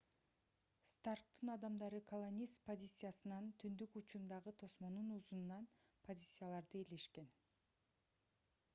старктын 0.91 1.51
адамдары 1.55 1.99
колонист 2.13 2.63
позициясынын 2.69 3.51
түндүк 3.65 3.99
учундагы 4.01 4.55
тосмонун 4.65 5.13
узунунан 5.19 5.67
позицияларды 6.09 6.83
ээлешкен 6.85 7.29